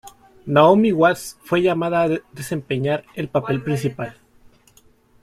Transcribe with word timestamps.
Naomi 0.47 0.91
Watts 0.91 1.37
fue 1.43 1.61
llamada 1.61 2.01
a 2.01 2.09
desempeñar 2.31 3.05
el 3.13 3.29
papel 3.29 3.61
principal. 3.61 4.15